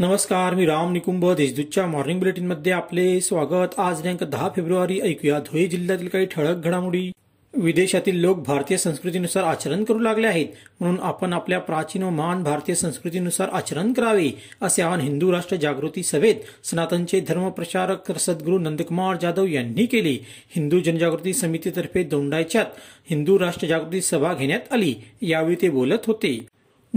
नमस्कार 0.00 0.54
मी 0.54 0.66
राम 0.66 0.92
निकुंभ 0.92 1.24
देशदूतच्या 1.36 1.86
मॉर्निंग 1.86 2.18
बुलेटिनमध्ये 2.18 2.72
आपले 2.72 3.20
स्वागत. 3.20 3.72
आज 3.78 4.00
दिनांक 4.02 4.22
दहा 4.22 4.48
फेब्रुवारी 4.56 4.98
ऐकूया 5.00 5.38
धुळे 5.38 5.66
जिल्ह्यातील 5.66 6.08
काही 6.08 6.26
ठळक 6.26 6.56
घडामोडी. 6.56 7.10
विदेशातील 7.54 8.20
लोक 8.20 8.44
भारतीय 8.46 8.76
संस्कृतीनुसार 8.76 9.44
आचरण 9.44 9.82
करू 9.84 9.98
लागले 9.98 10.26
आहेत 10.26 10.46
म्हणून 10.80 10.98
आपण 11.02 11.32
आपल्या 11.32 11.58
प्राचीन 11.58 12.02
व 12.02 12.10
महान 12.10 12.42
भारतीय 12.42 12.74
संस्कृतीनुसार 12.74 13.48
आचरण 13.52 13.92
करावे 13.92 14.30
असे 14.62 14.82
आवाहन 14.82 15.00
हिंदू 15.00 15.32
राष्ट्र 15.32 15.56
जागृती 15.56 16.02
सभेत 16.02 16.66
सनातनचे 16.70 17.20
धर्मप्रचारक 17.20 18.12
सद्गुरू 18.18 18.58
नंदकुमार 18.58 19.16
जाधव 19.22 19.46
यांनी 19.46 19.86
केले. 19.86 20.12
हिंदू 20.56 20.80
जनजागृती 20.80 21.32
समितीतर्फे 21.32 22.02
दोंडायच्यात 22.04 22.78
हिंदू 23.10 23.38
राष्ट्र 23.38 23.66
जागृती 23.66 24.00
सभा 24.00 24.32
घेण्यात 24.34 24.72
आली 24.72 24.94
यावेळी 25.22 25.56
ते 25.62 25.68
बोलत 25.70 26.06
होते. 26.06 26.38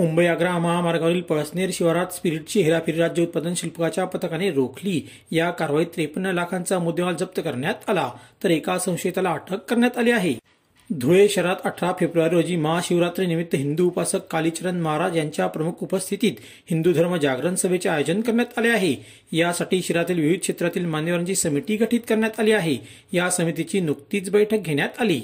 मुंबई 0.01 0.25
आग्रा 0.25 0.57
महामार्गावरील 0.57 1.21
पळसनेर 1.21 1.69
शिवारात 1.73 2.13
स्पिरिटची 2.13 2.61
हेराफेरी 2.61 2.97
राज्य 2.97 3.23
उत्पादन 3.23 3.53
शुल्काच्या 3.53 4.05
पथकाने 4.05 4.51
रोखली. 4.51 5.01
या 5.31 5.49
कारवाईत 5.51 5.87
त्रेपन्न 5.95 6.25
लाखांचा 6.25 6.79
मुद्देमाल 6.79 7.15
जप्त 7.15 7.39
करण्यात 7.39 7.89
आला 7.89 8.09
तर 8.43 8.49
एका 8.49 8.77
संशयिताला 8.79 9.31
अटक 9.31 9.69
करण्यात 9.69 9.97
आली 9.97 10.11
आहे. 10.11 10.33
धुळे 10.89 11.27
शहरात 11.29 11.55
अठरा 11.65 11.91
फेब्रुवारी 11.99 12.35
रोजी 12.35 12.55
महाशिवरात्रीनिमित्त 12.55 13.55
हिंदू 13.55 13.87
उपासक 13.87 14.25
कालीचरण 14.31 14.81
महाराज 14.81 15.17
यांच्या 15.17 15.47
प्रमुख 15.47 15.73
उपस्थितीत 15.81 16.33
हिंदू 16.71 16.93
धर्म 16.93 17.15
जागरण 17.15 17.55
सभेचे 17.55 17.89
आयोजन 17.89 18.21
करण्यात 18.21 18.59
आले 18.59 18.69
आहे. 18.69 18.95
यासाठी 19.31 19.81
शहरातील 19.81 20.19
विविध 20.19 20.39
क्षेत्रातील 20.39 20.85
मान्यवरांची 20.85 21.35
समिती 21.35 21.75
गठीत 21.75 21.99
करण्यात 22.09 22.39
आली 22.39 22.51
आहे. 22.51 22.77
या 23.13 23.29
समितीची 23.29 23.79
नुकतीच 23.79 24.29
बैठक 24.29 24.57
घेण्यात 24.57 25.01
आली. 25.01 25.21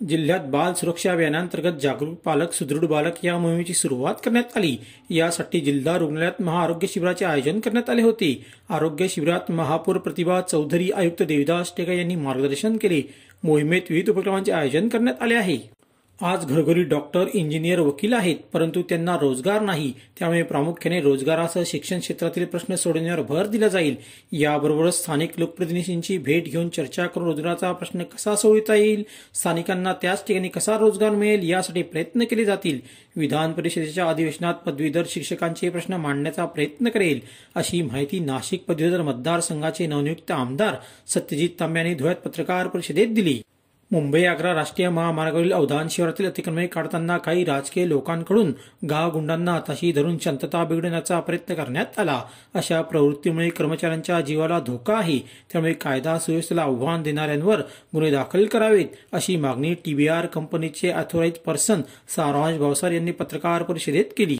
जिल्ह्यात 0.00 0.40
बाल 0.40 0.72
सुरक्षा 0.72 1.12
अभियानांतर्गत 1.12 1.80
जागरूक 1.80 2.18
पालक 2.24 2.52
सुदृढ 2.52 2.84
बालक 2.84 3.24
या 3.24 3.38
मोहिमेची 3.38 3.74
सुरुवात 3.74 4.14
करण्यात 4.24 4.56
आली. 4.56 4.76
यासाठी 5.10 5.60
जिल्हा 5.60 5.98
रुग्णालयात 5.98 6.42
महाआरोग्य 6.42 6.86
शिबिराचे 6.86 7.24
आयोजन 7.24 7.60
करण्यात 7.60 7.90
आले 7.90 8.02
होते. 8.02 8.44
आरोग्य 8.70 9.08
शिबिरात 9.08 9.50
महापौर 9.50 9.96
प्रतिभा 9.96 10.40
चौधरी 10.40 10.90
आयुक्त 10.90 11.22
देविदास 11.22 11.72
टेका 11.76 11.92
यांनी 11.92 12.16
मार्गदर्शन 12.16 12.76
केले. 12.76 13.02
मोहिमेत 13.44 13.82
विविध 13.90 14.10
उपक्रमांचे 14.10 14.52
आयोजन 14.52 14.88
करण्यात 14.88 15.22
आले 15.22 15.34
आहे. 15.34 15.75
आज 16.20 16.44
घरघरी 16.46 16.82
डॉक्टर 16.82 17.26
इंजिनियर 17.34 17.80
वकील 17.80 18.12
आहेत 18.12 18.36
परंतु 18.52 18.82
त्यांना 18.82 19.16
रोजगार 19.20 19.60
नाही. 19.60 19.92
त्यामुळे 20.18 20.42
प्रामुख्याने 20.42 21.00
रोजगारासह 21.00 21.62
शिक्षण 21.66 21.98
क्षेत्रातील 21.98 22.44
प्रश्न 22.44 22.74
सोडवण्यावर 22.74 23.22
भर 23.22 23.46
दिला 23.46 23.68
जाईल. 23.68 23.96
याबरोबरच 24.32 24.94
स्थानिक 24.94 25.38
लोकप्रतिनिधींची 25.38 26.16
भेट 26.18 26.44
घेऊन 26.44 26.68
चर्चा 26.68 27.06
करून 27.06 27.28
रोजगाराचा 27.28 27.72
प्रश्न 27.72 28.02
कसा 28.02 28.34
सोडविता 28.36 28.74
येईल 28.74 29.02
स्थानिकांना 29.34 29.92
त्याच 29.92 30.26
ठिकाणी 30.26 30.48
कसा 30.48 30.76
रोजगार 30.78 31.10
मिळेल 31.10 31.48
यासाठी 31.50 31.82
प्रयत्न 31.82 32.24
केले 32.24 32.44
जातील. 32.44 32.78
विधान 33.16 33.52
परिषदेच्या 33.52 34.08
अधिवेशनात 34.08 34.54
पदवीधर 34.54 35.02
शिक्षकांचे 35.08 35.68
प्रश्न 35.68 35.94
मांडण्याचा 35.94 36.44
प्रयत्न 36.44 36.88
करेल 36.88 37.20
अशी 37.54 37.82
माहिती 37.82 38.20
नाशिक 38.20 38.64
पदवीधर 38.64 39.02
मतदारसंघाचे 39.02 39.86
नवनियुक्त 39.86 40.30
आमदार 40.30 40.74
सत्यजित 41.06 41.60
तांबे 41.60 41.94
धुळ्यात 41.94 42.16
पत्रकार 42.16 42.66
परिषदेत 42.66 43.08
दिली. 43.08 43.40
मुंबई 43.90 44.24
आग्रा 44.24 44.54
राष्ट्रीय 44.54 44.88
महामार्गावरील 44.88 45.52
अवधान 45.52 45.88
शहरातील 45.90 46.26
अतिक्रमणे 46.26 46.66
काढताना 46.66 47.18
काही 47.18 47.44
राजकीय 47.44 47.88
लोकांकडून 47.88 48.52
गावगुंडांना 48.90 49.52
हाताशी 49.52 49.92
धरून 49.92 50.16
शांतता 50.18 50.64
बिघडण्याचा 50.64 51.20
प्रयत्न 51.20 51.54
करण्यात 51.54 51.98
आला. 51.98 52.22
अशा 52.54 52.82
प्रवृत्तीमुळे 52.82 53.48
कर्मचाऱ्यांच्या 53.48 54.20
जीवाला 54.20 54.58
धोका 54.60 54.94
आहे. 54.94 55.18
त्यामुळे 55.18 55.72
कायदा 55.72 56.18
सुव्यवस्थेला 56.18 56.62
आव्हान 56.62 57.02
देणाऱ्यांवर 57.02 57.60
गुन्हे 57.94 58.10
दाखल 58.10 58.46
करावेत 58.46 58.86
अशी 59.12 59.36
मागणी 59.36 59.74
टीबीआर 59.74 60.26
कंपनीचे 60.26 60.90
अथॉराइज 60.90 61.32
पर्सन 61.32 61.80
सारांश 62.08 62.58
भावसार 62.58 62.90
यांनी 62.90 63.10
पत्रकार 63.10 63.62
परिषदेत 63.62 64.04
केली. 64.16 64.36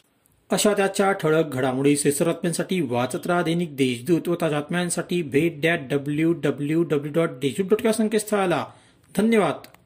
अशा 0.51 0.73
त्याच्या 0.73 1.11
ठळक 1.11 1.53
घडामोडी 1.53 1.95
सेसरात्म्यांसाठी 1.97 2.81
वाचत 2.81 3.27
राहा 3.27 3.41
दैनिक 3.41 3.75
देशदूत 3.75 4.27
व 4.27 4.35
ताजात्म्यांसाठी 4.41 5.21
भेट 5.21 5.61
that 5.61 5.79
W 5.91 6.33
W 6.33 6.83
W 6.83 7.13
dot 7.13 7.29
Deshdoot 7.29 7.69
dot 7.69 7.85
या 7.85 7.93
संकेतस्थळाला. 7.93 8.65
धन्यवाद. 9.15 9.76